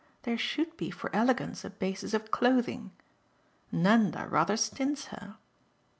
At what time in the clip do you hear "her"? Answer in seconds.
5.13-5.37